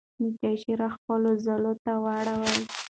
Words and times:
مچۍ 0.19 0.55
شیره 0.61 0.87
خپلو 0.95 1.29
ځالو 1.45 1.73
ته 1.83 1.93
وړي. 2.03 2.53